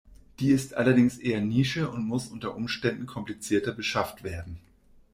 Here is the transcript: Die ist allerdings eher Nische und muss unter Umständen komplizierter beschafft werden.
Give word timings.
Die 0.39 0.49
ist 0.49 0.73
allerdings 0.73 1.19
eher 1.19 1.41
Nische 1.41 1.91
und 1.91 2.03
muss 2.07 2.25
unter 2.29 2.55
Umständen 2.55 3.05
komplizierter 3.05 3.71
beschafft 3.71 4.23
werden. 4.23 4.57